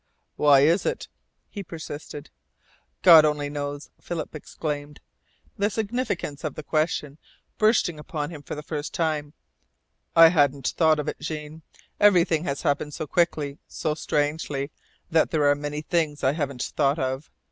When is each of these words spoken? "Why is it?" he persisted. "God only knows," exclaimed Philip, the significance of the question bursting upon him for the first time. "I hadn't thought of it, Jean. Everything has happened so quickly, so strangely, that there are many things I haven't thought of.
"Why 0.35 0.61
is 0.61 0.83
it?" 0.87 1.09
he 1.47 1.61
persisted. 1.61 2.31
"God 3.03 3.23
only 3.23 3.51
knows," 3.51 3.91
exclaimed 4.33 4.97
Philip, 4.99 5.59
the 5.59 5.69
significance 5.69 6.43
of 6.43 6.55
the 6.55 6.63
question 6.63 7.19
bursting 7.59 7.99
upon 7.99 8.31
him 8.31 8.41
for 8.41 8.55
the 8.55 8.63
first 8.63 8.95
time. 8.95 9.33
"I 10.15 10.29
hadn't 10.29 10.69
thought 10.75 10.97
of 10.97 11.07
it, 11.07 11.19
Jean. 11.19 11.61
Everything 11.99 12.45
has 12.45 12.63
happened 12.63 12.95
so 12.95 13.05
quickly, 13.05 13.59
so 13.67 13.93
strangely, 13.93 14.71
that 15.11 15.29
there 15.29 15.45
are 15.47 15.53
many 15.53 15.83
things 15.83 16.23
I 16.23 16.31
haven't 16.33 16.63
thought 16.63 16.97
of. 16.97 17.29